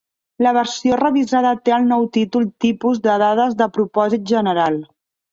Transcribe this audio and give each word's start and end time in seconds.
La 0.43 0.51
versió 0.55 0.95
revisada 0.99 1.49
té 1.67 1.75
el 1.75 1.85
nou 1.91 2.07
títol 2.17 2.47
"Tipus 2.65 3.01
de 3.09 3.17
dades 3.25 3.53
de 3.59 3.67
propòsit 3.75 4.25
general". 4.33 4.81